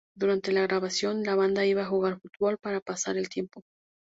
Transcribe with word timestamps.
Durante 0.17 0.51
la 0.51 0.63
grabación, 0.63 1.21
la 1.21 1.35
banda 1.35 1.63
iba 1.63 1.83
a 1.83 1.87
jugar 1.87 2.19
fútbol 2.19 2.57
para 2.57 2.81
pasar 2.81 3.17
el 3.17 3.29
tiempo. 3.29 3.61